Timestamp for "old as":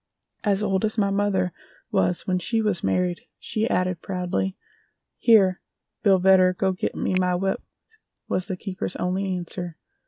0.63-0.97